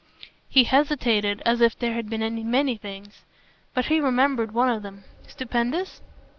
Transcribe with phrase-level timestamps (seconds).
[0.49, 3.21] He hesitated as if there had been many things.
[3.75, 5.03] But he remembered one of them.
[5.27, 6.01] "Stupendous?"